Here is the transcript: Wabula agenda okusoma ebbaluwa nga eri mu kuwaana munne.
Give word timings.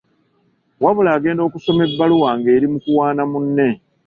Wabula 0.83 1.09
agenda 1.17 1.41
okusoma 1.45 1.81
ebbaluwa 1.87 2.31
nga 2.37 2.49
eri 2.55 2.67
mu 2.71 2.79
kuwaana 2.83 3.23
munne. 3.31 3.69